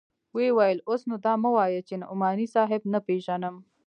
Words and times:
ويې 0.35 0.49
ويل 0.57 0.79
اوس 0.89 1.01
نو 1.09 1.15
دا 1.25 1.33
مه 1.43 1.49
وايه 1.55 1.81
چې 1.87 1.93
نعماني 2.01 2.47
صاحب 2.55 2.81
نه 2.93 2.99
پېژنم. 3.07 3.55